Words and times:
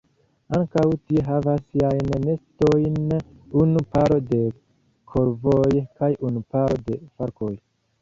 Ankaŭ 0.59 0.85
tie 1.11 1.25
havas 1.27 1.61
siajn 1.73 2.09
nestojn 2.23 3.13
unu 3.67 3.85
paro 3.93 4.19
de 4.33 4.43
korvoj 5.15 5.69
kaj 6.01 6.13
unu 6.31 6.47
paro 6.57 6.85
de 6.91 7.03
falkoj. 7.15 7.57